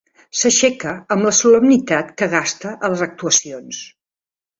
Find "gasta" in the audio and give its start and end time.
2.31-2.73